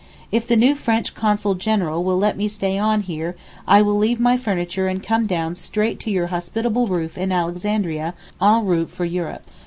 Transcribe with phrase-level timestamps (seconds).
[0.31, 3.35] If the new French Consul General will let me stay on here
[3.67, 8.15] I will leave my furniture and come down straight to your hospitable roof in Alexandria
[8.41, 9.43] en route for Europe.